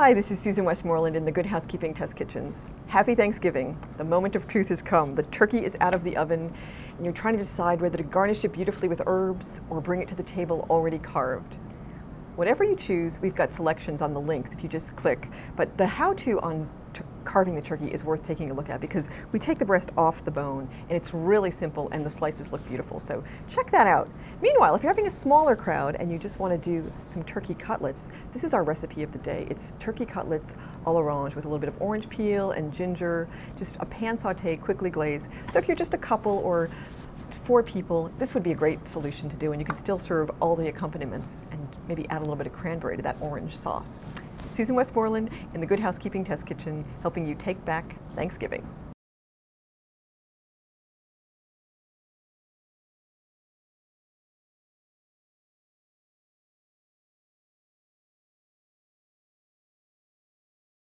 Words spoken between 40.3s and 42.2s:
all the accompaniments and maybe add a